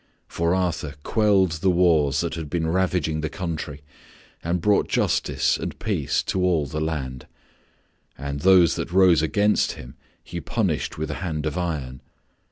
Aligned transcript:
For 0.27 0.55
Arthur 0.55 0.95
quelled 1.03 1.51
the 1.61 1.69
wars 1.69 2.21
that 2.21 2.33
had 2.33 2.49
been 2.49 2.65
ravaging 2.67 3.21
the 3.21 3.29
country 3.29 3.81
and 4.43 4.59
brought 4.59 4.89
justice 4.89 5.57
and 5.57 5.77
peace 5.77 6.23
to 6.23 6.41
all 6.43 6.65
the 6.65 6.81
land; 6.81 7.27
and 8.17 8.39
those 8.39 8.73
that 8.77 8.91
rose 8.91 9.21
against 9.21 9.73
him 9.73 9.93
he 10.23 10.41
punished 10.41 10.97
with 10.97 11.11
a 11.11 11.21
hand 11.21 11.45
of 11.45 11.55
iron. 11.55 12.01